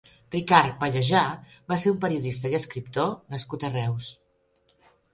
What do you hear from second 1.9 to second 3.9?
un periodista i escriptor nascut a